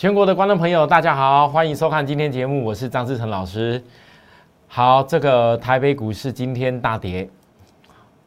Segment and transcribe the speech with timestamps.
[0.00, 3.84] 全国的观众朋友，大家好，欢迎收看今天节目，我是张志成老师。
[4.66, 7.28] 好，这个台北股市今天大跌，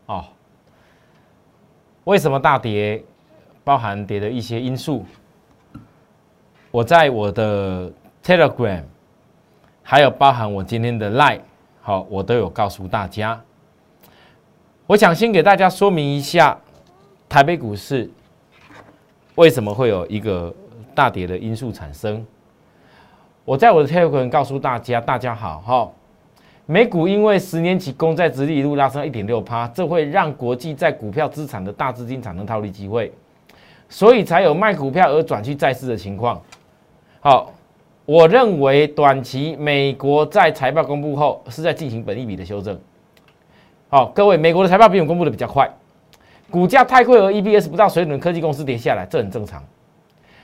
[0.06, 0.24] 哦，
[2.04, 3.04] 为什么大跌？
[3.64, 5.04] 包含跌的一些因素，
[6.70, 7.92] 我在我的
[8.24, 8.84] Telegram，
[9.82, 11.42] 还有包含我今天的 Line，
[11.82, 13.42] 好，我都有告诉大家。
[14.86, 16.56] 我想先给大家说明一下
[17.28, 18.08] 台北股市
[19.34, 20.54] 为什么会有一个
[20.94, 22.26] 大跌的因素产生。
[23.46, 25.92] 我在我的 Telegram 告诉大家，大家好哈。
[26.66, 33.12] 美股因为十年期公债殖利率拉升一点六趴，这会让国际在股票资产的大资金产生套利机会，
[33.90, 36.42] 所以才有卖股票而转去债市的情况。
[37.20, 37.52] 好，
[38.06, 42.80] 我认为短期美国在财报公布后是在进行本一笔的修正。
[43.90, 45.70] 好，各位，美国的财报比我公布的比较快，
[46.50, 49.62] 股价太贵而 EPS 不到水准的科技公司跌下来，这很正常。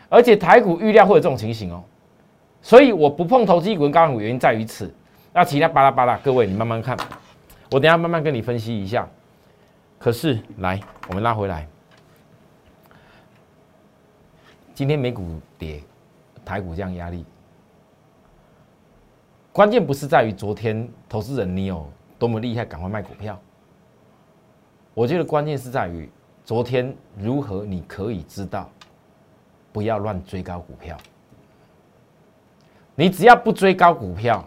[0.09, 1.83] 而且台股预料会有这种情形哦，
[2.61, 4.93] 所以我不碰投机股跟高股原因在于此。
[5.31, 6.97] 那其他巴拉巴拉，各位你慢慢看，
[7.71, 9.07] 我等下慢慢跟你分析一下。
[9.99, 11.67] 可是来，我们拉回来，
[14.73, 15.83] 今天美股跌，
[16.43, 17.23] 台股这样压力，
[19.51, 23.39] 关键不是在于昨天投资人你有多么厉害，赶快卖股票。
[24.95, 26.09] 我觉得关键是在于
[26.43, 28.69] 昨天如何你可以知道，
[29.71, 30.97] 不要乱追高股票。
[32.95, 34.43] 你只要不追高股票。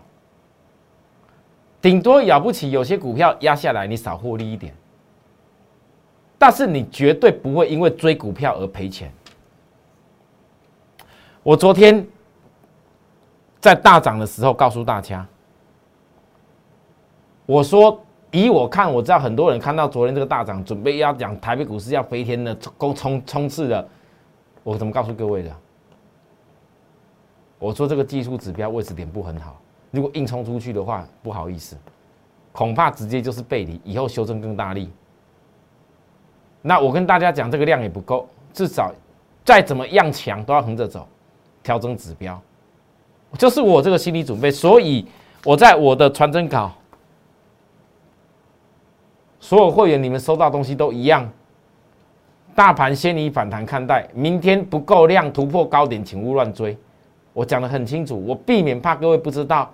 [1.81, 4.73] 顶多了不起，有些股票压下来，你少获利一点，
[6.39, 9.13] 但是你绝对不会因为追股票而赔钱。
[11.43, 12.07] 我昨天
[13.59, 15.27] 在大涨的时候告诉大家，
[17.47, 23.89] 我说以我看，我知道很多人看到昨天这个大涨，准备要讲台北股市要飞天的冲冲冲刺的，
[24.63, 25.57] 我怎么告诉各位的？
[27.59, 29.61] 我说这个技术指标位置点不很好。
[29.91, 31.77] 如果硬冲出去的话，不好意思，
[32.51, 34.91] 恐怕直接就是背离，以后修正更大力。
[36.61, 38.93] 那我跟大家讲，这个量也不够，至少
[39.45, 41.07] 再怎么样强都要横着走，
[41.63, 42.41] 调整指标，
[43.39, 44.51] 就是我这个心理准备。
[44.51, 45.07] 所以
[45.45, 46.73] 我在我的传真稿，
[49.39, 51.31] 所有会员你们收到东西都一样，
[52.55, 56.77] 大盘先以反弹看待，明天不够量突破高点，请勿乱追。
[57.33, 59.73] 我讲的很清楚，我避免怕各位不知道。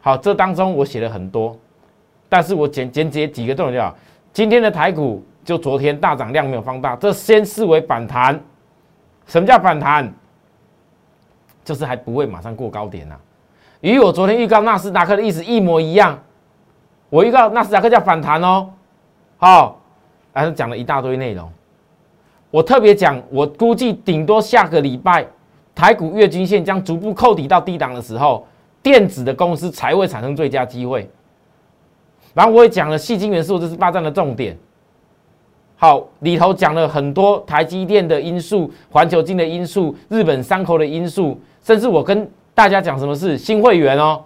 [0.00, 1.56] 好，这当中我写了很多，
[2.28, 3.96] 但是我简简洁几个重点就好。
[4.32, 8.38] 今天的台股就昨天大涨量没有放大，这先视为反弹。
[9.26, 10.12] 什么叫反弹？
[11.64, 13.14] 就是还不会马上过高点呐。
[13.80, 16.18] 与我昨天预告纳斯达克的意思一模一样。
[17.08, 18.70] 我预告纳斯达克叫反弹哦。
[19.36, 19.81] 好，
[20.32, 21.50] 还是讲了一大堆内容。
[22.50, 25.26] 我特别讲，我估计顶多下个礼拜
[25.74, 28.46] 台股月均线将逐步扣底到低档的时候。
[28.84, 31.08] 电子的公司才会产生最佳机会。
[32.34, 34.58] 然后我也讲了，细晶元素这是霸占的重点。
[35.76, 44.20] 好，里头讲了很多台积电的因素、环球金的因素、日本三口的因素，甚至我跟大家讲什么是新会员哦，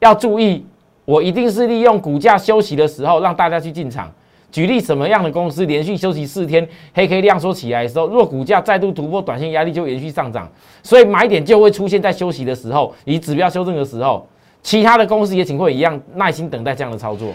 [0.00, 0.66] 要注意，
[1.04, 4.10] 我一定是利用股价休息的时候让大家去进场。
[4.52, 10.48] 举例什么样的公司连续休息四天，黑 K 量缩起来的时候，若股价再度突破短线压力，就延续上涨，
[10.82, 14.28] 所以买点就会出现在休息的时候，以指标修正的时候。
[14.64, 17.34] 其他的公司也请会一样耐心等待这样的操作。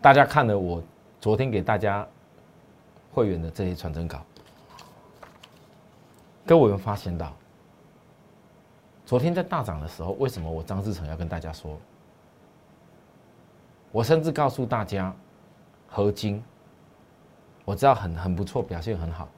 [0.00, 0.82] 大家看了我
[1.20, 2.08] 昨天给大家
[3.12, 4.24] 会员的这些传真稿，
[6.46, 7.36] 各位有发现到，
[9.04, 11.78] 昨天在大涨的时候，为什么我张志成要跟大家说？
[13.90, 15.14] 我甚至告诉大家，
[15.88, 16.42] 合金，
[17.64, 19.28] 我知道很很不错，表现很好，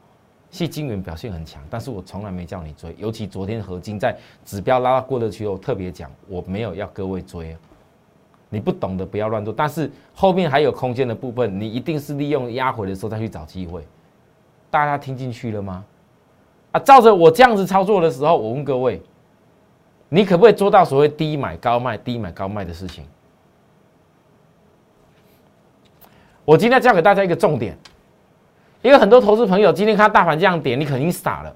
[0.51, 7.57] 细晶圆表现很强，但是我从来没叫你追，尤其昨天合金在指标拉到过得去后，特别讲我没有要各位追，
[8.49, 13.87] 你不懂的不要乱做，但是后面还有空间的部分，你一定是利用压回的时候再去找机会，
[14.69, 15.85] 大家听进去了吗？
[16.73, 19.01] 啊，照着我这样子操作的时候，我问各位，
[20.09, 23.05] 你可不可以做到所谓低买高卖、低买高卖的事情？
[26.45, 27.77] 我今天教给大家一个重点，
[28.83, 31.55] 因为很多投资朋友今天看大盘这样跌，你肯定傻了。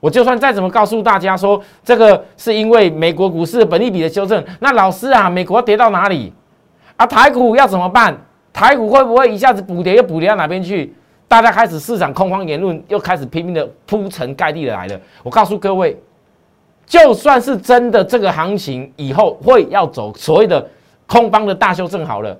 [0.00, 6.30] 我就算再怎么告诉大家说，这个是因为美国股市本利比的修正，那老师啊，美国跌到哪里
[6.96, 7.06] 啊？
[7.06, 8.14] 台股要怎么办？
[8.52, 10.94] 台股会不会一下子补跌又补跌到哪边去？
[11.26, 15.00] 大家开始市场恐慌言论又开始拼命的铺陈盖地的来了。
[15.22, 15.98] 我告诉各位，
[16.84, 20.68] 就算是真的这个行情以后会要走所谓的
[21.06, 22.38] 空方的大修正好了。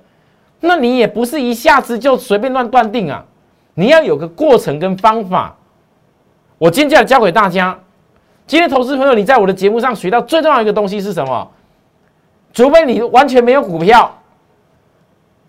[0.65, 3.23] 那你也不是一下子就随便乱断定啊！
[3.73, 5.55] 你要有个过程跟方法。
[6.57, 7.77] 我今天就要教给大家，
[8.47, 11.51] 今天投资朋友，你在我的节目上学到最重要一个东西是什么？
[12.53, 14.17] 除非你完全没有股票，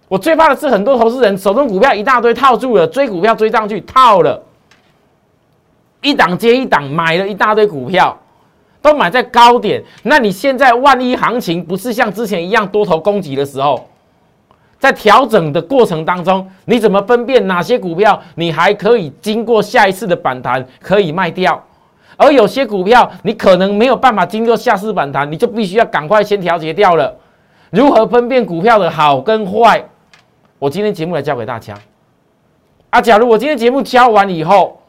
[0.08, 4.42] 我最怕的是很多投资人手中股票一大堆套住了，追股票追上去套了，
[6.02, 8.18] 一档接一档买了一大堆股票，
[8.82, 9.82] 都买在高点。
[10.02, 13.88] 那你现在万一行情不是像之前一样多头攻击的时候，
[14.86, 21.60] 在调整的过程当中，你怎么分辨哪些股票你还可以经过下一次的反弹可以卖掉？
[22.16, 27.12] 而有些股票，你可能没有办法经过下次反弹，你就必须要赶快先调节掉了。
[27.70, 29.84] 如何分辨股票的好跟坏？
[30.60, 31.74] 我今天节目来教给大家。
[32.90, 34.80] 啊，假如我今天节目教完以后，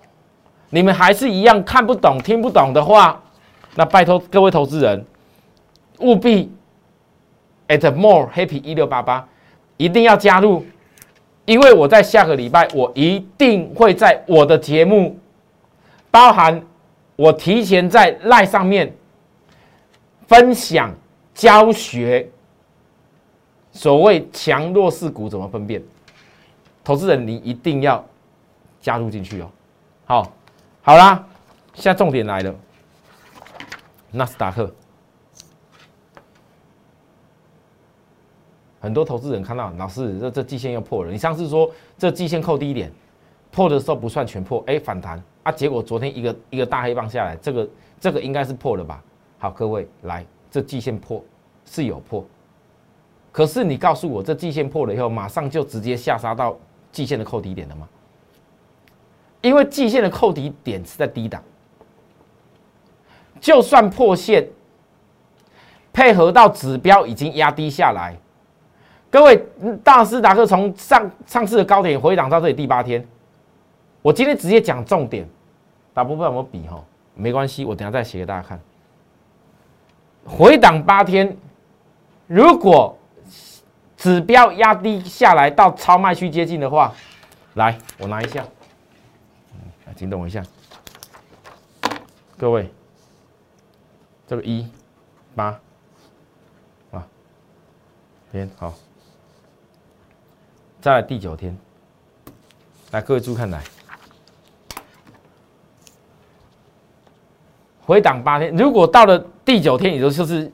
[0.69, 3.19] 你们还是一样看不懂、听不懂的话，
[3.73, 5.03] 那拜托各位投资人，
[6.01, 6.51] 务必
[7.67, 9.27] at more happy 一六八八
[9.77, 10.65] 一定要加入，
[11.45, 15.17] 因为我在下个礼拜，我一定会在我的节目
[16.11, 16.61] 包含。
[17.15, 18.95] 我提前在赖上面
[20.27, 20.93] 分享
[21.33, 22.29] 教学，
[23.71, 25.81] 所谓强弱势股怎么分辨？
[26.83, 28.05] 投资人你一定要
[28.79, 29.49] 加入进去哦。
[30.05, 30.31] 好，
[30.83, 31.27] 好啦，
[31.73, 32.53] 现在重点来了，
[34.11, 34.71] 纳斯达克，
[38.87, 42.89] 很多投资人看到老师这这季线又破了，你上次说这季线扣低点，
[43.51, 45.21] 破的时候不算全破，哎，反弹。
[45.43, 45.51] 啊！
[45.51, 47.69] 结果昨天一个一个大黑棒下来，这个
[47.99, 49.03] 这个应该是破了吧？
[49.39, 51.21] 好，各位来，这季线破
[51.65, 52.25] 是有破，
[53.31, 56.57] 可是你告诉我，这季线破了以后，马上就直接下杀到
[56.93, 57.87] 季线的扣低点了吗？
[59.41, 61.43] 因为季线的扣底点是在低档，
[63.39, 64.47] 就算破线，
[65.93, 68.17] 配合到指标已经压低下来，
[69.09, 69.41] 各位，
[69.83, 73.05] 大斯达克从上上次的高点回档到这里第八天，
[74.01, 75.27] 我今天直接讲重点。
[75.93, 76.83] 大部分我比哈
[77.15, 78.59] 没关系，我等下再写给大家看。
[80.25, 81.35] 回档八天，
[82.27, 82.95] 如果
[83.95, 86.93] 指标压低下来到超卖区接近的话，
[87.55, 88.45] 来我拿一下，
[89.95, 90.43] 请等我一下，
[92.37, 92.69] 各位，
[94.27, 94.69] 这个一
[95.33, 95.59] 八
[96.91, 97.07] 啊，
[98.31, 98.73] 边好，
[100.79, 101.57] 再来第九天，
[102.91, 103.61] 来各位注意看来。
[107.85, 110.51] 回档八天，如果到了第九天，也就是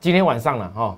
[0.00, 0.96] 今天晚上了哈。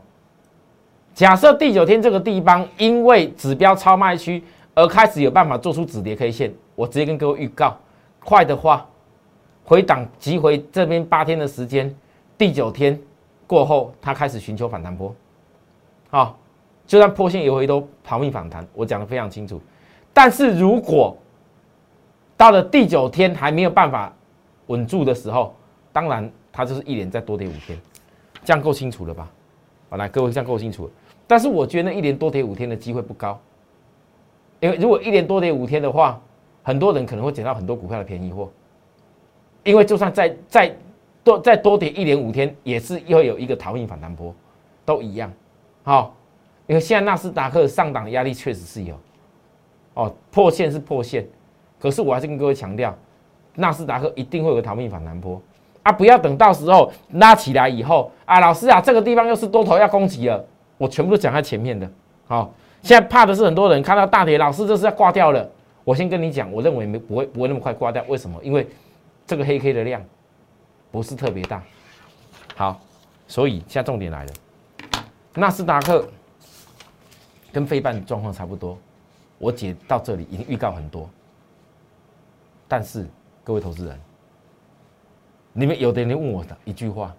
[1.15, 4.43] 假设第九天这个地方因为指标超卖区
[4.75, 7.77] 而开始有办法做出止跌 K 线，我直接跟各位预告，
[8.23, 8.87] 快的话
[9.65, 11.95] 回档急回这边八天的时间，
[12.39, 12.99] 第九天
[13.47, 15.15] 过后它开始寻求反弹波，
[16.11, 16.39] 好，
[16.91, 19.61] 就算破线也会都逃命反弹，我讲的非常清楚。
[20.13, 21.17] 但是如果
[22.37, 24.13] 到了第九天还没有办法，
[24.67, 25.55] 稳住的时候，
[25.93, 27.79] 当然它就是一连再多跌五天，
[28.45, 29.31] 这样够清楚了吧？
[29.89, 30.91] 好，来各位这样够清楚。
[31.29, 33.41] 但是我觉得一连多跌五天的机会不高，
[34.59, 36.21] 因为如果一连多跌五天的话，
[36.65, 38.51] 很多人可能会捡到很多股票的便宜货。
[39.63, 40.77] 因为就算再再
[41.23, 44.35] 多再多跌一连五天，也是会有一个逃命反弹波，
[44.85, 45.33] 都一样。
[45.85, 46.17] 好，
[46.71, 48.95] 因为现在纳斯达克上档压力确实是有，
[49.95, 51.27] 哦，破线是破线，
[51.81, 52.97] 可是我还是跟各位强调。
[53.57, 55.43] 纳斯达克一定会有个逃命反弹波
[55.83, 55.91] 啊！
[55.91, 60.47] 不要等到时候拉起来以后啊，老师啊，这个地方又是多头要攻击了，
[60.79, 61.91] 我全部都讲在前面的。
[62.29, 65.51] 好，现在怕的是很多人看到大跌，老师这是要挂掉了。
[65.83, 68.01] 我先跟你讲，我认为没不会不会那么快挂掉。
[68.07, 68.39] 为什么？
[68.45, 68.65] 因为
[69.27, 70.01] 这个黑 K 的量
[70.93, 71.61] 不是特别大。
[72.55, 72.81] 好，
[73.27, 74.33] 所以现在重点来了，
[75.35, 76.07] 纳斯达克
[77.53, 78.79] 跟非半状况差不多。
[79.39, 81.09] 我解到这里已经预告很多，
[82.67, 83.07] 但是。
[83.43, 83.99] 各位投资人，
[85.55, 87.13] 你们有的人问我的一句话：“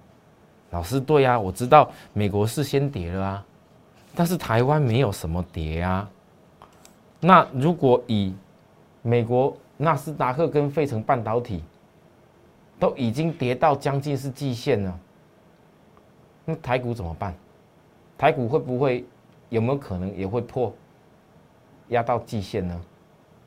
[0.69, 3.45] 老师，对呀，我知道美国是先跌了啊，
[4.15, 6.09] 但是台湾没有什么跌啊。
[7.19, 8.33] 那如果以
[9.01, 11.63] 美国纳斯达克跟费城半导体
[12.79, 14.99] 都已经跌到将近是季线了，
[16.45, 17.35] 那台股怎么办？
[18.15, 19.03] 台股会不会
[19.51, 20.73] 有没有可能也会破
[21.89, 22.81] 压到季线呢？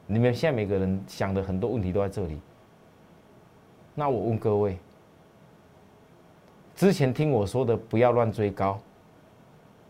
[0.06, 2.38] 你们现在每个人想的很多问题都在这里。”
[3.96, 4.76] 那我问各位，
[6.76, 8.78] 之前听我说的不要乱追高，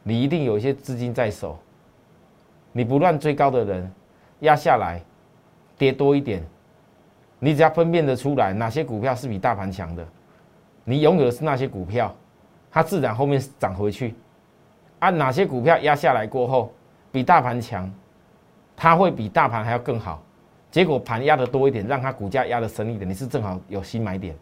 [0.04, 1.58] 你一定有一些资金在手。
[2.70, 3.92] 你不乱追高的人，
[4.40, 5.02] 压下来
[5.76, 6.44] 跌多一点，
[7.40, 10.06] 你只要分辨得出来哪些股票是比大盘强的，
[10.84, 12.14] 你拥有的是那些股票，
[12.70, 14.14] 它自然后面涨回去。
[14.98, 16.72] 啊，哪些股票压下来过后
[17.12, 17.92] 比大盘强，
[18.74, 20.22] 它会比大盘还要更好。
[20.70, 24.34] 结果盘压的多一点，让它股价压的深一点，你是正好有新买点。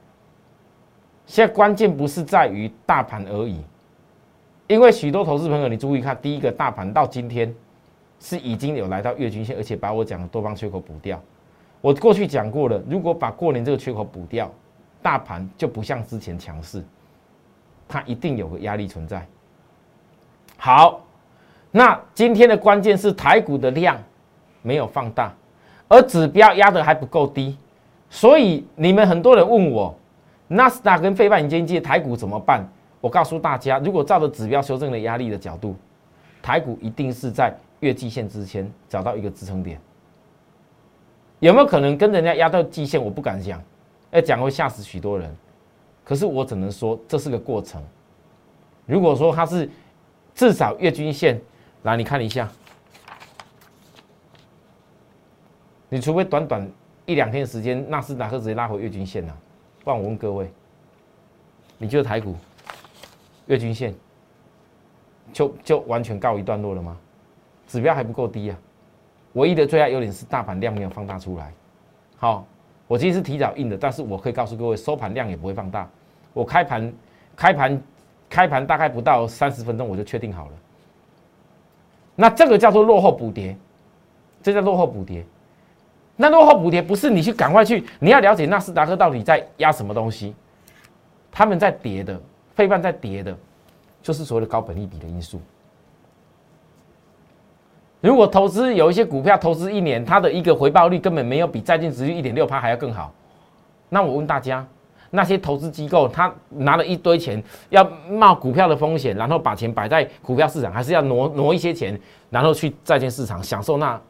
[1.26, 3.62] 现在关键不是在于大盘而已，
[4.66, 7.54] 因为许多投资朋友，你注意看，第一个大盘到今天
[8.18, 11.20] 是已经有来到月均线，而且把我讲的多方缺口补掉。
[11.80, 14.50] 我过去讲过了，如果把过年这个缺口补掉，
[15.02, 16.82] 大盘就不像之前强势，
[17.86, 19.26] 它一定有个压力存在。
[20.64, 21.00] 好，
[21.72, 24.00] 那今天的关键是台股的量
[24.62, 25.34] 没有放大，
[25.88, 27.58] 而指标压的还不够低，
[28.08, 29.92] 所以你们很多人问我。
[30.46, 32.64] 纳斯达跟费半经济台股怎么办？
[33.00, 35.74] 我告诉大家，如果照着指标修正的压力的角度，
[36.40, 39.80] 台股一定是在月季线之前找到一个支撑点。
[41.40, 43.02] 有没有可能跟人家压到季线？
[43.02, 43.60] 我不敢讲，
[44.12, 45.28] 要讲会吓死许多人。
[46.04, 47.82] 可是我只能说这是个过程。
[48.86, 49.68] 如果说它是
[50.34, 51.40] 至少月均线，
[51.82, 52.48] 来你看一下，
[55.88, 56.70] 你除非短短
[57.06, 59.36] 一两天时间，纳斯达克直接拉回月均线了。
[59.84, 60.50] 帮我问各位，
[61.78, 62.36] 你就是台股
[63.46, 63.94] 月均线
[65.32, 66.96] 就就完全告一段落了吗？
[67.66, 68.58] 指标还不够低啊！
[69.32, 71.52] 唯一的最大优点是大盘量没有放大出来。
[72.16, 72.46] 好，
[72.86, 75.88] 我其实提早印的，但是我可以告诉各位，收盘量也不会放大。
[76.34, 76.92] 我开盘
[77.34, 77.82] 开盘
[78.32, 80.52] 开盘大概不到三十分钟，我就确定好了。
[82.16, 83.54] 那这个叫做落后补跌，
[84.42, 85.22] 这叫落后补跌。
[86.16, 90.34] 那落后补跌不是你去赶快去，你要了解纳斯达克到底在压什么东西，
[91.30, 92.18] 他们在跌的，
[92.54, 93.36] 费半在跌的，
[94.02, 95.38] 就是所谓的高本利比的因素。
[98.00, 103.12] 如果投资有一些股票，投资一年，它的一个回报率根本没有比债券值率一点六趴还要更好，
[103.90, 104.66] 那我问大家，
[105.14, 107.40] 那些投资机构他拿了一堆钱
[107.70, 112.00] 要冒股票的风险，然后把钱摆在股票市场，还是要挪挪一些钱，
[112.30, 114.00] 然后去债券市场享受那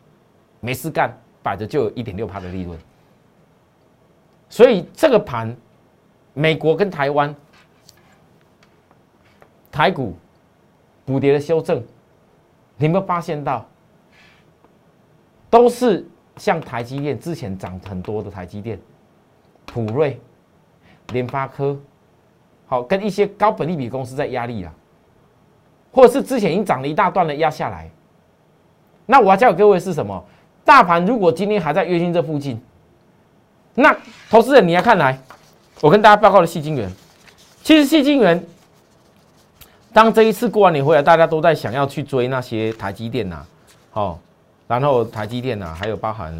[0.61, 1.14] 没事干？
[1.44, 2.78] 摆着就有一点六趴的利润，
[4.49, 5.56] 所以这个盘，
[6.35, 7.35] 美国跟台湾
[9.68, 10.16] 台股
[11.04, 11.82] 补跌的修正，
[12.76, 13.66] 你有没有发现到，
[15.50, 16.06] 都是
[16.37, 18.78] 像台积电之前涨很多的台积电、
[19.66, 20.21] 普瑞、
[21.12, 21.78] 联发科，
[22.66, 24.73] 好跟一些高本利比公司在压力啊，
[25.92, 27.90] 或者是之前已经涨了一大段的压下来，
[29.07, 30.25] 那我要教各位是什么？
[30.64, 32.61] 大盘如果今天还在月线这附近，
[33.75, 33.95] 那
[34.31, 35.19] 投资人你要看来，
[35.81, 36.90] 我跟大家报告的细晶元，
[37.62, 38.42] 其实细晶元，
[39.92, 43.45] 当这一次过完年回来，大家都在想要去追那些台积电呐，
[43.90, 44.21] 好，
[44.69, 46.33] 然后台积电呐，还有包含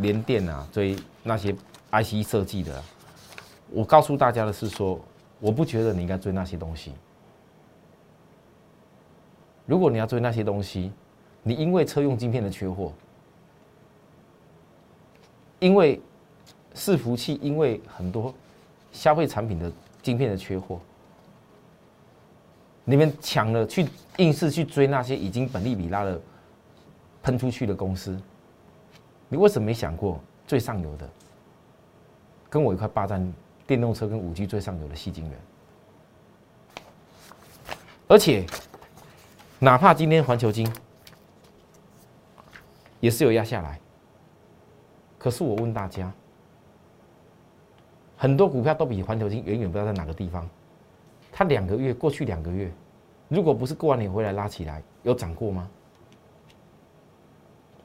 [0.00, 1.54] 联电呐，追那些
[1.92, 2.82] IC 设计的，
[3.70, 4.98] 我告诉大家的是说，
[5.40, 6.92] 我不觉得你应该追那些东西，
[9.66, 10.92] 如果你要追那些东西。
[11.44, 12.92] 你因为车用晶片的缺货，
[15.60, 15.98] 因为
[16.74, 18.34] 伺服器，因为很多
[18.92, 19.72] 消费产品的
[20.02, 20.78] 晶片的缺货，
[22.84, 23.86] 你们抢了去
[24.18, 26.20] 硬是去追那些已经本利比拉了
[27.22, 28.20] 喷出去的公司，
[29.28, 31.08] 你为什么没想过最上游的，
[32.50, 33.32] 跟我一块霸占
[33.68, 35.38] 电动车跟五 G 最上游的细晶圆？
[38.08, 38.46] 而且，
[39.58, 40.68] 哪怕今天环球金。
[43.00, 43.78] 也是有压下来，
[45.18, 46.12] 可是我问大家，
[48.16, 50.48] 很多股票都比环球金远远不知道在哪个地方。
[51.30, 52.72] 它两个月过去两个月，
[53.28, 55.70] 如果不是过完年回来拉起来，有涨过吗？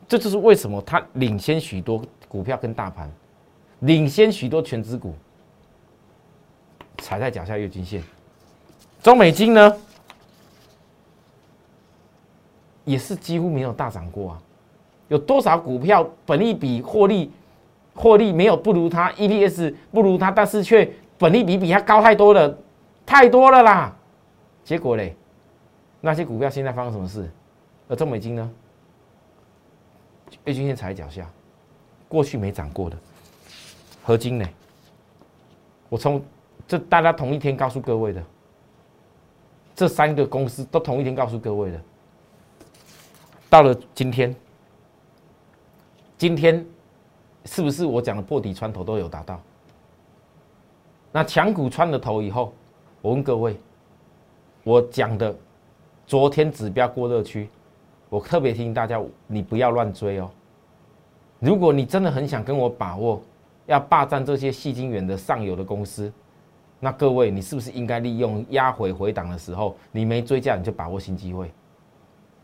[0.08, 3.12] 这就是为什么它领先许多股票跟大盘，
[3.82, 5.14] 领先许多全资股，
[7.00, 8.02] 踩在脚下月均线。
[9.02, 9.78] 中美金呢，
[12.86, 14.42] 也是几乎没有大涨过啊。
[15.10, 17.32] 有多少股票本利比获利
[17.94, 22.58] 获利没有不如它 EPS 不如它，但是却本利比比它高太多了，
[23.06, 23.96] 太多了啦！
[24.64, 25.16] 结果嘞，
[26.02, 27.30] 那些股票现在发生什么事？
[27.88, 28.50] 而中美金呢？
[30.46, 31.30] 月均线踩脚下，
[32.08, 32.98] 过去没涨过的
[34.04, 34.50] 合金呢？
[35.90, 36.24] 我从
[36.68, 38.24] 这大家同一天告诉各位的，
[39.76, 41.82] 这三个公司都同一天告诉各位的，
[43.50, 44.36] 到了今天。
[46.16, 46.66] 今天
[47.44, 49.42] 是不是我讲的破底穿头都有达到？
[51.12, 52.54] 那强股穿了头以后，
[53.02, 53.58] 我问各位，
[54.64, 55.36] 我讲的
[56.08, 57.50] 昨天指标过热区，
[58.08, 60.32] 我特别提醒大家，你不要乱追哦。
[61.40, 63.22] 如果你真的很想跟我把握，
[63.66, 66.10] 要霸占这些细晶圆的上游的公司，
[66.84, 71.50] 那各位你是不是应该利用压回回档的时候，你没追价你就把握新机会？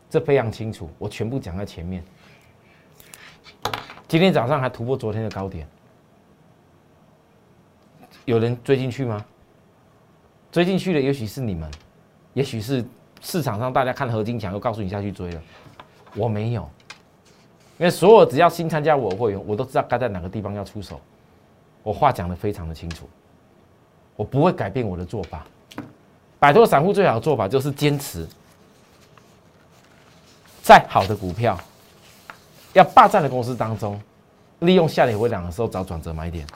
[0.08, 2.02] 这非常清楚，我全部讲在前面。
[4.08, 5.68] 今天早上还突破昨天的高点，
[8.24, 9.22] 有人追进去吗？
[10.50, 11.70] 追进去的也许是你们，
[12.32, 12.82] 也许是
[13.20, 15.42] 市场上大家看合金强又告诉你下去追了，
[16.16, 16.62] 我没有，
[17.76, 20.98] 因为所有只要新参加我会员，我都知道该在哪个地方要出手，
[21.82, 23.06] 我话讲的非常的清楚，
[24.20, 25.42] 我不会改变我的做法。
[26.38, 28.28] 摆脱散户最好的做法就是坚持，
[30.62, 31.58] 在好的股票
[32.74, 33.98] 要霸占的公司当中，
[34.58, 36.46] 利用下跌回档的时候找转折买点。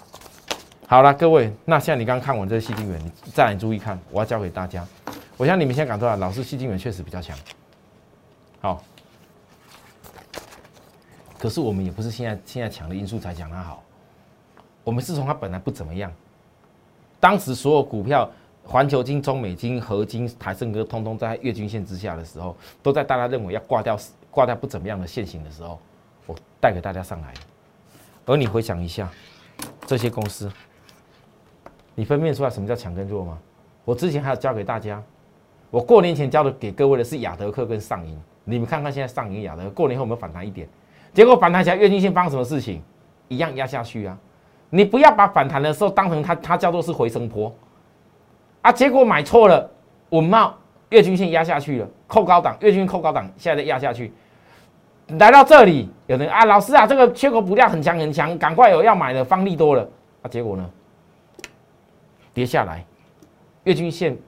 [0.87, 4.87] 好了，各位，那现在你刚刚看完这个细晶元，你再来注意看，我要教给大家。
[5.38, 7.35] 我想你们现在感受到，老师细晶元确实比较强。
[8.61, 8.85] 好，
[11.38, 13.83] 可是我们也不是现在现在强的因素才讲它好，
[14.83, 16.12] 我们是从它本来不怎么样，
[17.25, 18.31] 当时所有股票。
[18.66, 23.95] 环球金、中美金、合金、台盛哥，通通在月均线之下的时候，都在大家认为要挂掉、
[24.31, 25.78] 挂掉不怎么样的线型的时候，
[26.26, 27.35] 我带给大家上来。
[28.25, 29.07] 而你回想一下，
[29.87, 30.50] 这些公司，
[31.95, 33.38] 你分辨出来什么叫强跟弱吗？
[33.85, 35.02] 我之前还有教给大家，
[35.71, 40.66] 我过年前教的给各位的是亚德克跟上银，你们看看现在上银、亚德，过年后有没有反弹一点？
[41.12, 42.83] 结果反弹起来，月均线发生什么事情？
[43.28, 44.19] 一样压下去啊！
[44.75, 47.54] 你不要把反弹的时候当成它，它叫做是回升坡。
[48.61, 48.73] 啊！
[48.73, 49.71] 结果买错了，
[50.09, 50.52] 稳茂
[50.88, 54.12] 月均线压下去了，扣高档，月均扣高档，现在压下去，
[55.19, 59.88] 来到这里，有人啊，老师啊，这个缺口补量很强很强，赶快有要买的，方力多了
[60.23, 60.25] 啊！
[60.28, 60.69] 结果呢，
[62.33, 62.85] 跌下来，
[63.62, 64.19] 月均线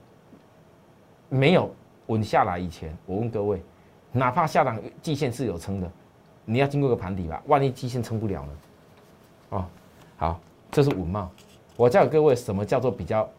[1.27, 1.69] 没有
[2.05, 3.61] 稳下来以前，我问各位，
[4.13, 5.91] 哪怕下档季线是有撑的，
[6.45, 7.43] 你要经过个盘底吧？
[7.47, 8.49] 万一季线撑不了呢？
[9.49, 9.65] 哦，
[10.17, 10.39] 好，
[10.71, 11.29] 这是稳茂，
[11.75, 13.29] 我教各位什么叫做比较。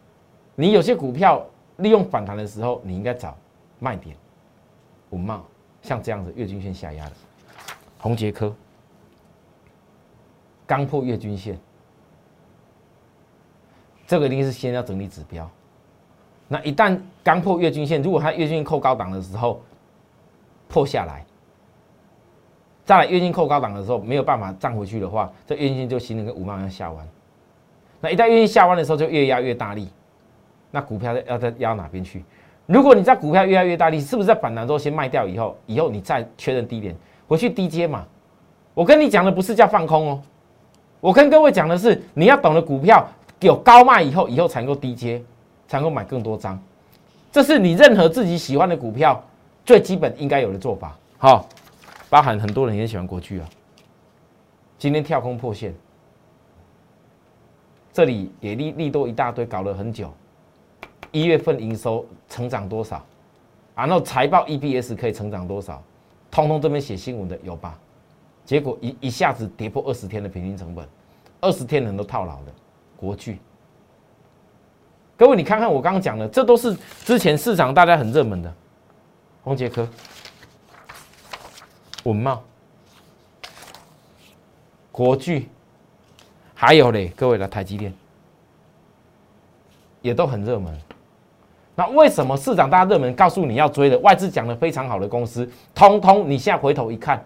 [0.55, 1.45] 你有些股票
[1.77, 3.37] 利用反弹的时候，你应该找
[3.79, 4.15] 卖点。
[5.09, 5.43] 五茂
[5.81, 7.11] 像这样子月均线下压的，
[7.97, 8.53] 红杰科
[10.67, 11.59] 刚破月均线，
[14.05, 15.49] 这个一定是先要整理指标。
[16.47, 19.61] 那一旦刚破月均线，如果它月均线扣高档的时候
[20.67, 21.25] 破下来，
[22.89, 27.07] 再来月均扣高档的时候没有办法涨回去的话，这月均线就形成跟五茂一样下弯。
[28.01, 29.87] 那一旦月均下弯的时候，就越压越大力。
[30.71, 32.25] 那股票要在压到哪边去？
[32.65, 36.95] 如果你在股票越来越大力，是不是在反弹之后先卖掉以后，以后你再确认低点
[37.27, 38.03] 回去低接嘛？
[38.73, 40.21] 我跟你讲的不是叫放空哦，
[40.99, 43.07] 我跟各位讲的是你要懂得股票
[43.41, 45.21] 有高卖以后，以后才能够低接，
[45.67, 46.59] 才能够买更多张。
[47.31, 49.23] 这是你任何自己喜欢的股票
[49.63, 50.97] 最基本应该有的做法。
[51.19, 51.45] 好，
[52.09, 53.47] 包含很多人也喜欢国巨啊，
[54.77, 55.73] 今天跳空破线，
[57.93, 60.11] 这里也利利多一大堆，搞了很久。
[61.11, 63.05] 一月份营收成长多少？
[63.75, 65.81] 然后财报 EPS 可以成长多少？
[66.31, 67.79] 通通这边写新闻的有吧？
[68.45, 70.87] 结果一一下子跌破二十天的平均成本，
[71.41, 72.45] 二十天人都套牢了。
[72.97, 73.39] 国巨，
[75.15, 78.53] 各位你看看我刚刚讲的，这都是之前市场大家很热门的，
[79.43, 79.87] 宏杰科、
[82.03, 82.41] 文茂、
[84.91, 85.49] 国巨，
[86.53, 87.93] 还有嘞，各位的台积电，
[90.01, 90.75] 也都很热门。
[91.75, 97.25] 那为什么市场大家热门告诉你要追的外资讲的非常好的公司，通通你现在回头一看，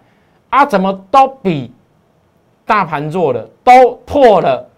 [0.50, 1.72] 啊，怎么都比
[2.64, 4.68] 大盘弱了，都破了，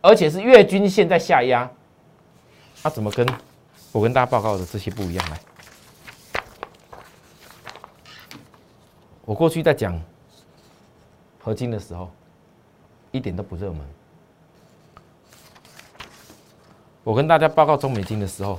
[0.00, 1.68] 而且是月均线在下压，
[2.82, 3.26] 啊，怎么跟
[3.90, 5.30] 我跟大家报告的这些不一样？
[5.30, 5.40] 来，
[9.26, 10.00] 我过去在讲
[11.38, 12.10] 合金的时候，
[13.10, 13.86] 一点都不热门。
[17.04, 18.58] 我跟大家报告中美金的时候。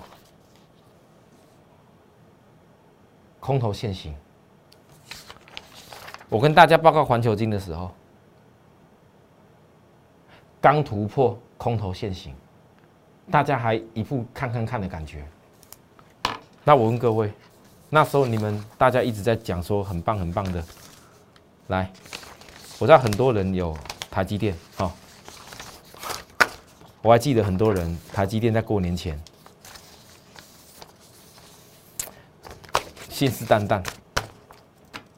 [3.40, 4.14] 空头现行，
[6.28, 7.90] 我跟大家报告环球金的时候，
[10.60, 12.36] 刚突破空头现行，
[13.32, 15.26] 大家还一副看看看的感觉。
[16.66, 17.32] 那我问各位，
[17.90, 20.64] 那时候你们大家一直在讲说很棒很棒的，
[21.68, 21.90] 来，
[22.80, 23.76] 我知道很多人有
[24.12, 24.94] 台积电啊，
[27.02, 29.18] 我还记得很多人台积电在过年前。
[33.10, 33.84] 信誓旦旦，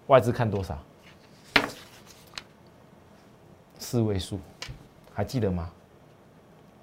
[0.08, 0.78] 外资看多少？
[3.78, 4.40] 四位数，
[5.14, 5.70] 还记得吗？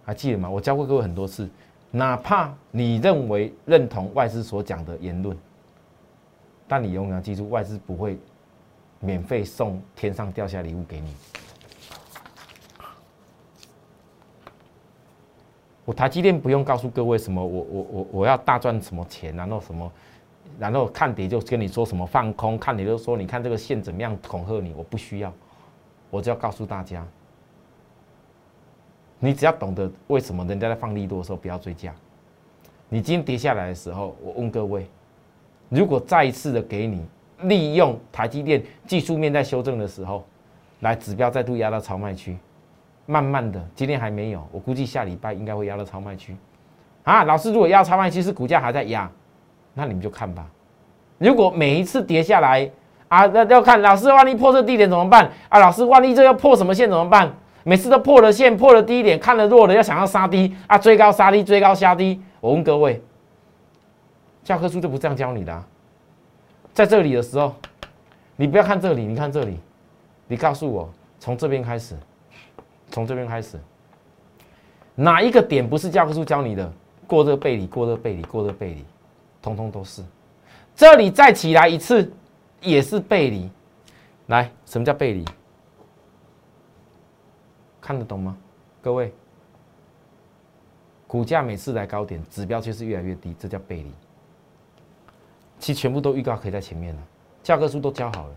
[0.04, 0.50] 还记得吗？
[0.50, 1.48] 我教过各位很多次，
[1.90, 5.34] 哪怕你认为认同外资所讲的言论，
[6.68, 8.18] 但你永远要记住，外资不会
[9.00, 11.14] 免费送天上掉下礼物给你。
[15.84, 19.90] 我台积电不用告诉各位什么，我我我我要大赚什么钱，然后什么。
[20.58, 25.30] 然后看跌就跟你说什么放空，看跌就说你看这个线怎么样恐吓你，我不需要，
[26.08, 27.06] 我就要告诉大家，
[29.18, 31.94] 你只要懂得为什么人家在放利多的时候不要追加。
[32.88, 34.88] 你今天跌下来的时候，我问各位，
[35.68, 37.04] 如果再一次的给你
[37.42, 40.24] 利用台积电技术面在修正的时候，
[40.80, 42.36] 来指标再度压到超卖区，
[43.06, 46.36] 慢慢的，今天还没有，我估计下礼拜应该会压到超卖区。
[47.04, 49.10] 啊，老师，如果压超卖区是股价还在压，
[49.74, 50.46] 那你们就看吧。
[51.18, 52.68] 如果每一次跌下来
[53.08, 55.58] 啊，那要看老师万一破这低点怎么办啊？
[55.58, 57.32] 老师万一这要破什么线怎么办？
[57.64, 62.20] 每次都破了线，破了低点，看了弱的要想要杀低啊，追高杀低，追高杀低。
[62.40, 63.02] 我问各位，
[64.46, 65.64] 教科书就不这样教你的。
[66.72, 67.52] 在这里的时候，
[68.36, 69.58] 你不要看这里，你看这里，
[70.28, 71.96] 你告诉我，从这边开始，
[72.92, 73.58] 从这边开始，
[74.94, 76.72] 哪一个点不是教科书教你的？
[77.08, 78.84] 过热背离，过热背离，过热背离，
[79.42, 80.00] 通通都是。
[80.76, 82.08] 这里再起来一次，
[82.60, 83.50] 也是背离。
[84.26, 85.24] 来，什么叫背离？
[87.80, 88.36] 看得懂吗，
[88.80, 89.12] 各位？
[91.08, 93.90] 股价每次来高点，指标却是越来越低，这叫背离。
[95.58, 97.02] 其实全部都预告可以在前面了，
[97.42, 98.34] 教科书都教好了。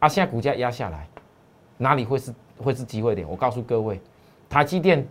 [0.00, 1.06] 啊，现在股价压下来，
[1.76, 3.28] 哪里会是会是机会点？
[3.28, 4.00] 我告诉各位，
[4.48, 5.06] 台积电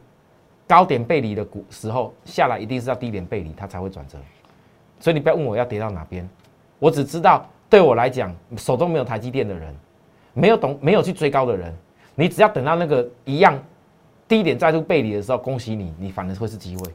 [0.68, 4.18] 高点背离的股时候下来，一定是要低点背离，它才会转折。
[5.00, 6.28] 所以你不要问我要跌到哪边，
[6.80, 9.76] 我只知道对我来讲，手中没有台积电的人，
[10.34, 11.74] 没有懂没有去追高的人。
[12.16, 13.60] 你只要等到那个一样
[14.28, 16.94] 低点再度背离的时候，恭喜你，你反而会是机会。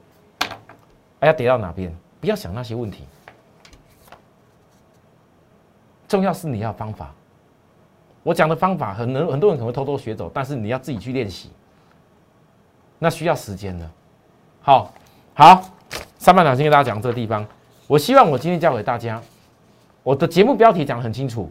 [1.21, 1.95] 哎，要跌到哪边？
[2.21, 3.05] 不要想那些问题，
[6.11, 7.15] 重要是你要方法。
[8.25, 11.51] 我讲的方法，很能很多人可能偷偷学走，但是你要自己去练习，
[12.99, 13.89] 那需要时间的。
[14.61, 14.93] 好，
[15.35, 15.63] 好，
[16.19, 17.47] 上半场先跟大家讲这个地方。
[17.87, 19.23] 我希望我今天教给大家，
[20.03, 21.49] 我的节目标题讲的很清楚。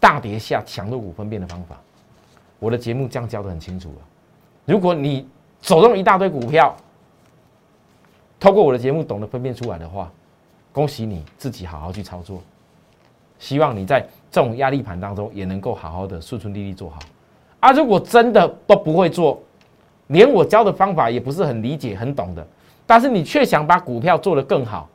[0.00, 1.78] 大跌下强弱股分辨的方法，
[2.58, 3.96] 我的节目这样教的很清楚了。
[4.64, 5.28] 如果你
[5.62, 6.74] 手中一大堆股票，
[8.40, 10.10] 透过我的节目懂得分辨出来的话，
[10.72, 12.40] 恭喜你自己好好去操作。
[13.38, 16.98] 希望你在这种压力盘当中也能够好好的顺顺利利做好。
[17.60, 19.42] 啊，如果真的都不会做，
[20.08, 22.46] 连我教的方法也不是很理解、很懂的，
[22.86, 24.88] 但是你却想把股票做得更好，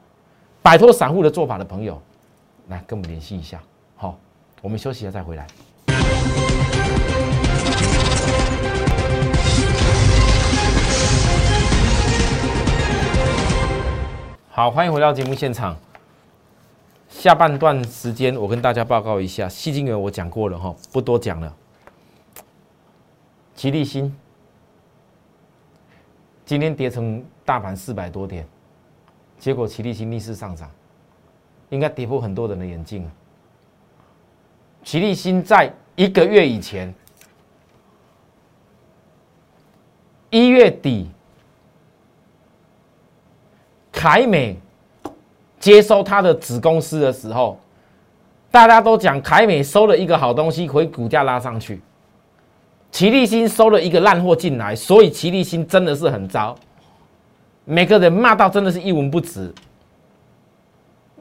[0.62, 2.02] 摆脱散户的做法的朋友，
[2.70, 3.62] 来跟我们联系一下。
[3.96, 4.18] 好
[4.62, 5.48] 我们休息一下再回来。
[14.56, 15.78] 好，欢迎回到节目现场。
[17.10, 21.54] 下半段时间，我跟大家报告一下，细金元我讲过了哈，不多讲了。
[23.54, 24.16] 吉利新
[26.46, 28.48] 今天跌成大盘四百多点，
[29.38, 30.72] 结果吉利新逆势上涨，
[31.68, 33.06] 应该跌破很多人的眼镜。
[34.86, 36.96] 齐立新在一个月以前，
[40.30, 41.10] 一月底，
[43.96, 44.60] 凯美
[45.58, 47.58] 接收他的子公司的时候，
[48.52, 51.82] 大家都讲凯美收了一个好东西，以股价拉上去。
[52.92, 56.56] 齐立新收了一个烂货进来，所以齐立新真的是很糟，
[57.64, 59.52] 每个人骂到真的是一文不值。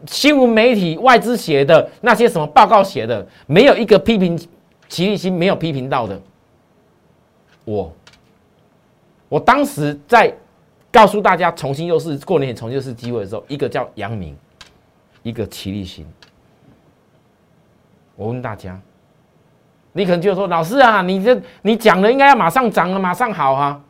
[0.06, 4.38] 新闻媒体、外资写的那些什么报告写的，没有一个批评
[4.88, 6.20] 齐立新没有批评到的。
[7.64, 7.90] 我，
[9.28, 10.32] 我当时在
[10.94, 14.38] 告诉大家重新又是过年重新又是机会的时候，一个叫杨明，
[15.24, 16.06] 一个齐立新。
[18.14, 18.80] 我问大家，
[19.92, 23.82] 你可能就说老师啊，你这你讲的应该要马上涨了，马上好啊。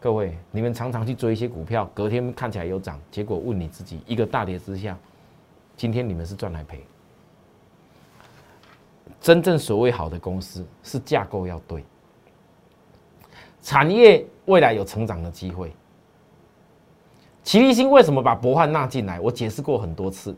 [0.00, 4.96] 各位，你们常常去追一些股票，隔天看起来有涨，结果问你自己，一个大跌之下，
[5.76, 6.82] 今天你们是赚还赔？
[9.20, 11.84] 真正所谓好的公司，是架构要对，
[13.60, 15.72] 产业未来有成长的机会。
[17.44, 19.18] 齐力新为什么把博汉纳进来？
[19.20, 20.36] 我解释过很多次，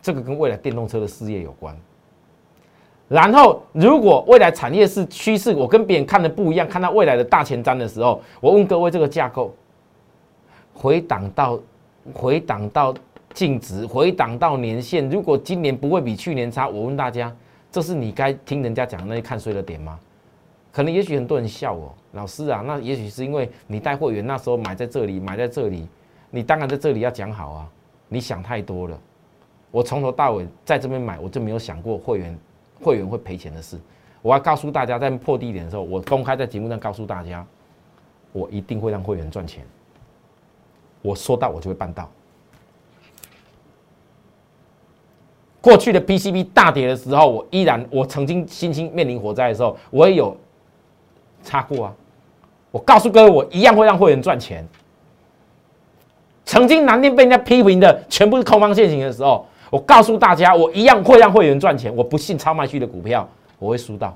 [0.00, 1.76] 这个跟未来电动车的事业有关。
[3.08, 9.54] 然后，如果未来产业是趋势，我跟别人看的不一样，看到未来的大前瞻的时候，我问各位，这个架构
[10.72, 11.60] 回档到
[12.14, 12.94] 回档到
[13.34, 17.30] 净值，回档到年限，如果今年不会比去年差，我问大家，
[17.70, 19.98] 这是你该听人家讲那些看衰的点吗？
[20.72, 25.86] 可能也许很多人笑我，老师啊，那也许是因为你带会员那时候买在这里，买在这里，
[26.30, 27.68] 你当然在这里要讲好啊，
[28.08, 28.98] 你想太多了。
[29.70, 32.36] 我从头到尾在这边买，我就没有想过会员。
[32.84, 33.78] 会员会赔钱的事，
[34.22, 37.46] 我要告诉大家，在破低点的时候，我公开在节目上告诉大家，
[38.32, 39.64] 我一定会让会员赚钱。
[41.00, 42.10] 我说到，我就会办到。
[45.60, 50.36] 过去的 PCB 大跌的时候，我依然我曾经新兴面临火灾的时候，我也有
[51.42, 51.94] 擦过啊。
[52.70, 54.66] 我告诉各位，我一样会让会员赚钱。
[56.44, 61.94] 曾经南电被人家批评的全部是空方现行的时候，我告诉大家，我一样会让会员赚钱。
[61.94, 63.28] 我不信超卖区的股票
[63.58, 64.14] 我会输到，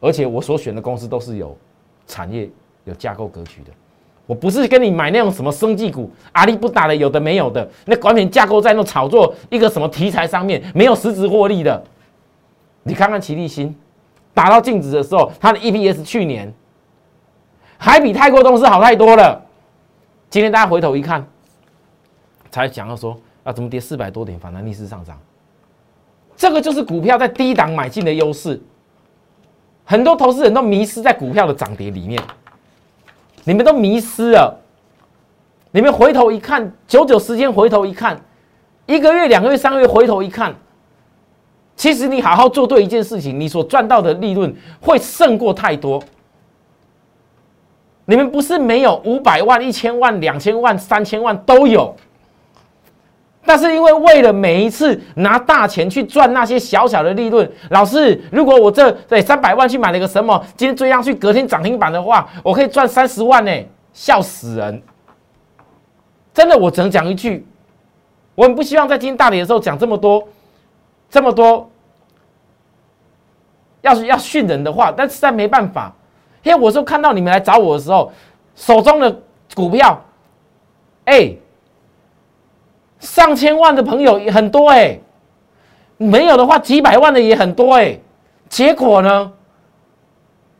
[0.00, 1.56] 而且我所选的公司都是有
[2.06, 2.48] 产业、
[2.84, 3.70] 有架构格局的。
[4.26, 11.82] 我不是跟你买那种什么生技股，阿里不打的，有的没有的，那管理架构在那炒作一个什么题材上面，没有实质获利的。
[12.84, 13.74] 你看看齐立新
[14.34, 16.52] 打到净值的时候，它的 EPS 去年
[17.78, 19.40] 还比泰国公司好太多了。
[20.28, 21.24] 今天大家回头一看，
[22.50, 25.16] 才讲到说啊，怎么跌四百多点，反弹逆势上涨？
[26.36, 28.60] 这个就是股票在低档买进的优势。
[29.84, 32.20] 很多投资人都迷失在股票的涨跌里面。
[33.44, 34.58] 你们都迷失了，
[35.70, 38.18] 你们回头一看，久久时间回头一看，
[38.86, 40.54] 一个月、两个月、三个月回头一看，
[41.76, 46.02] 其实你好好做对一件事情，你所赚到的利润会胜过太多。
[48.06, 51.94] 你们不是没有五百万、一千万、两千万、三千万都有。
[53.46, 63.52] 但是因为为了每一次拿大钱去赚那些小小的利润，老师，如果我这对三百万去买了个什么，今天追上去，隔天涨停板的话，我可以赚三十万呢，
[63.92, 64.82] 笑死人！
[66.32, 67.46] 真的，我只能讲一句，
[68.34, 70.26] 我很不希望在今天大跌的时候讲这么多，
[71.14, 71.70] 这么多，
[73.82, 75.94] 要是要训人的话，但实在没办法，
[76.42, 78.10] 因为我说看到你们来找我的时候，
[78.56, 79.16] 手中的
[79.54, 80.02] 股票，
[81.04, 81.36] 哎。
[82.98, 84.98] 上千万的朋友也很多哎，
[85.98, 87.96] 没有的话几百万的也很多哎，
[88.48, 89.32] 结果呢？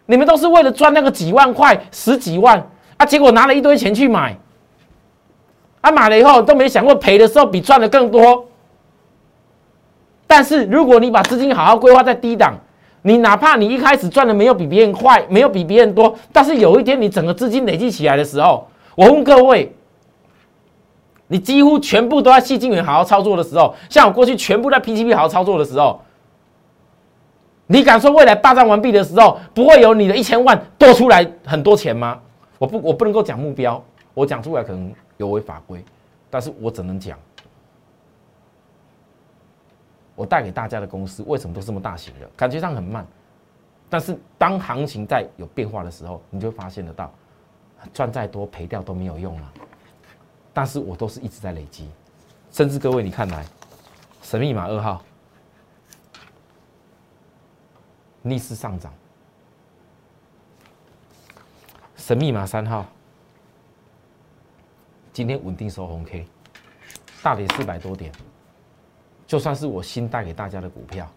[0.06, 2.64] 你们都是为了赚那个几万块、十几万
[2.98, 4.36] 啊，结果拿了一堆钱去买，
[5.80, 8.46] 啊买了以后都没想过赔的时候比赚的更多。
[10.36, 12.54] 但是如果你把资金好好规划在低档，
[13.02, 18.66] 你哪怕你一开始赚的没有比别人快，没有比别人多，但是有一天你整个资金累积起来的时候，
[18.96, 19.72] 我问各位。
[21.28, 26.00] 你几乎全部都在细晶元好好操作的时候，像我过去全部在 PCB 好好操作的时候，
[27.68, 32.18] 你敢说未来霸占完毕的时候，不会有你的一千万多出来很多钱吗？
[32.58, 33.80] 我不，我不能够讲目标，
[34.14, 35.80] 我讲出来可能有违法规，
[36.28, 37.16] 但是我只能讲，
[40.14, 43.06] 我带给大家的公司为什么都这么大型的，感觉上很慢，
[43.90, 47.12] 但是当行情在有变化的时候，你就发现得到，
[47.92, 49.52] 赚再多赔掉都没有用了。
[50.52, 51.88] 但是我都是一直在累积，
[52.52, 53.44] 甚至各位你看来，
[54.22, 55.02] 神秘码二号。
[58.26, 58.90] 逆势上涨，
[61.96, 62.86] 神秘码三号。
[65.12, 66.26] 今天稳定收红 K，
[67.22, 68.10] 大跌四百多点，
[69.26, 71.10] 就算是我新带给大家的股票，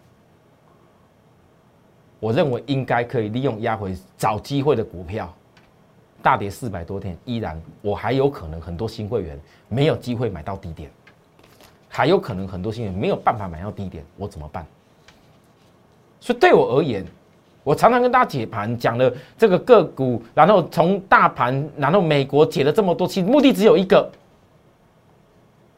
[2.20, 5.32] 我认为应该可以利用压回找机会的股票。
[6.20, 10.90] 大跌四百多天，依然我还有可能很多新会员没有机会买到低点，
[11.88, 14.66] 还有可能很多新人没有办法买到低点，我怎么办？
[16.18, 17.06] 所以对我而言，
[17.62, 24.10] 我常常跟大家解盘，讲了这个个股，然后从大盘，然后美国解了这么多期，目的只有一个，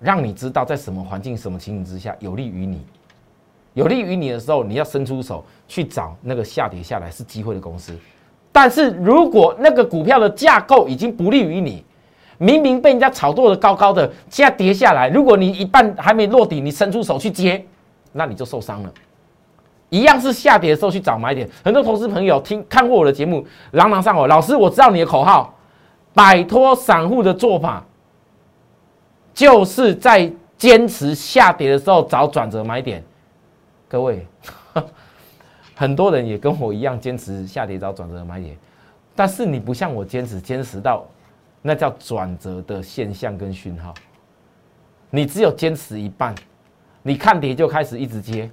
[0.00, 2.84] 让你知道在什么环境、什么情形之下有利于你，
[3.74, 7.94] 有利于你的时候，你要伸出手去找那个下跌下来是机会的公司。
[8.50, 11.84] 但是如果那个股票的架构已经不利于你，
[12.38, 17.64] 明明被人家炒作的高高的，现在跌下来，如果你一半还没落底，你伸出手去接，
[18.12, 18.90] 那你就受伤了。
[19.90, 21.48] 一样是下跌的时候去找买点。
[21.62, 24.26] 很多投资朋友听看过我的节目，朗朗上口。
[24.26, 25.52] 老师，我知道你的口号，
[26.14, 27.84] 摆脱散户的做法，
[29.40, 33.02] 就是在坚持下跌的时候找转折买点。
[33.88, 34.26] 各位。
[35.74, 38.54] 很多人也跟我一样坚持下跌找转折买点，
[39.16, 41.06] 但是你不像我坚持坚持到
[41.62, 43.94] 那叫转折的现象跟讯号，
[45.08, 46.34] 你只有坚持一半，
[47.02, 48.50] 你看跌就开始一直接，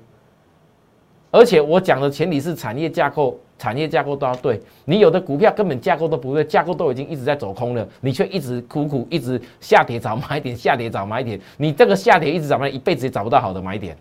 [1.29, 13.97] 而且我讲的前提是产业架构，产业架构都要对，你有的股票根本架构都不对，架构都已经一直在走空了，你却一直苦苦一直下跌找买点，下跌找买点，你这个下跌一直找买，一辈子也找不到好的买点，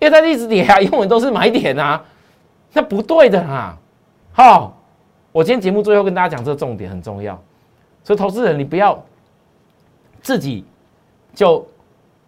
[0.00, 2.02] 因为它一直跌啊，永远都是买点啊。
[2.72, 3.78] 那不对的哈，
[4.32, 4.76] 好，
[5.30, 7.40] 我今天节目最后跟大家讲这个重点很重要，
[8.02, 9.00] 所以投资人你不要
[10.22, 10.64] 自己
[11.34, 11.64] 就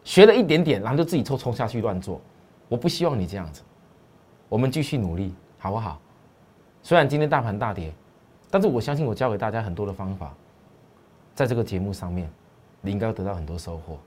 [0.05, 2.21] 学了一点点，然后就自己冲冲下去乱做，
[2.69, 3.63] 我不希望你这样子，
[4.49, 5.99] 我们继续努力好不好？
[6.87, 7.93] 虽然今天大盘大跌，
[8.49, 10.33] 但是我相信我教给大家很多的方法，
[11.35, 12.31] 在这个节目上面，
[12.81, 13.99] 你应该得到很多收获。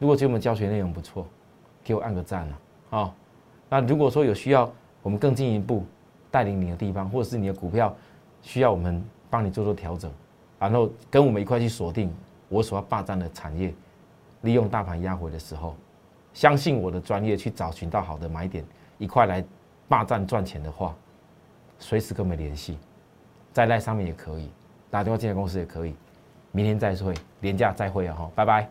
[0.00, 1.24] 如果觉得我们教学内容不错，
[1.84, 2.58] 给我按个赞啊！
[2.90, 3.14] 好，
[3.68, 4.68] 那如果说有需要
[5.00, 5.86] 我们更进一步
[6.28, 7.94] 带领你的地方，或者是你的股票
[8.42, 9.00] 需要我们
[9.30, 10.10] 帮你做做调整，
[10.58, 12.12] 然后跟我们一块去锁定
[12.48, 13.72] 我所要霸占的产业，
[14.40, 15.76] 利用大盘压回的时候，
[16.34, 18.64] 相信我的专业去找寻到好的买点，
[18.98, 19.44] 一块来
[19.86, 20.92] 霸占赚钱的话，
[21.78, 22.76] 随时跟我们联系，
[23.52, 24.50] 在赖上面也可以，
[24.90, 25.94] 打电话进来公司也可以。
[26.50, 28.14] 明天再会，廉价再会啊！
[28.18, 28.68] 哈，拜拜。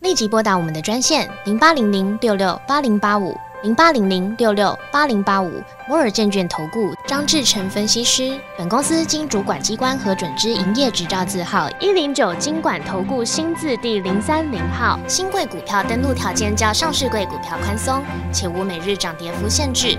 [0.00, 5.50] 立即拨打我们的专线零八零零六六八零八五零八零零六六八零八五
[5.88, 8.38] 摩尔证券投顾张志成分析师。
[8.56, 14.98] 本公司经主管机关核准之营业执照字号一零九金管投顾新字第零三零号。
[15.08, 19.98] 新贵股票登录条件较上市贵股票宽松，且无每日涨跌幅限制。